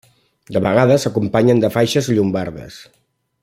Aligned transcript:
De 0.55 0.61
vegades 0.67 1.05
s'acompanyen 1.07 1.61
de 1.65 1.71
faixes 1.77 2.11
llombardes. 2.17 2.81